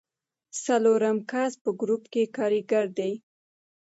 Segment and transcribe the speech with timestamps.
[0.63, 3.13] څلورم کس په ګروپ کې کاریګر دی.